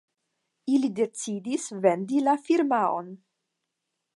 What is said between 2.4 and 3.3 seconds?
firmaon.